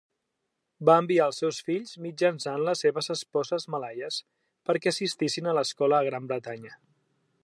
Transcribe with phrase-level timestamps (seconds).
[0.89, 4.19] Va enviar els seus fills, mitjançant les seves esposes malaies,
[4.71, 6.75] perquè assistissin a l'escola a Gran Bretanya.